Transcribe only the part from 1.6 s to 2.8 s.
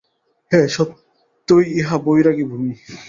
ইহা বৈরাগ্য-ভূমি।